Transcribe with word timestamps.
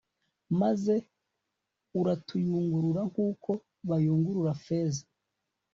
maze 0.61 0.93
uratuyungurura 1.99 3.01
nk'uko 3.11 3.49
bayungurura 3.87 4.51
feza 4.63 5.03